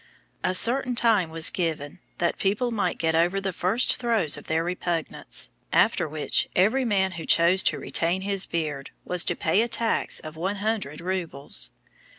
A 0.43 0.55
certain 0.55 0.95
time 0.95 1.29
was 1.29 1.51
given, 1.51 1.99
that 2.17 2.39
people 2.39 2.71
might 2.71 2.97
get 2.97 3.13
over 3.13 3.39
the 3.39 3.53
first 3.53 3.97
throes 3.97 4.35
of 4.35 4.45
their 4.45 4.63
repugnance, 4.63 5.51
after 5.71 6.07
which 6.09 6.49
every 6.55 6.83
man 6.83 7.11
who 7.11 7.23
chose 7.25 7.61
to 7.65 7.77
retain 7.77 8.23
his 8.23 8.47
beard 8.47 8.89
was 9.05 9.23
to 9.25 9.35
pay 9.35 9.61
a 9.61 9.67
tax 9.67 10.19
of 10.19 10.35
one 10.35 10.55
hundred 10.55 11.01
roubles. 11.01 11.69